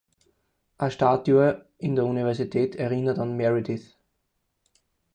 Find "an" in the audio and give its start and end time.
3.19-3.37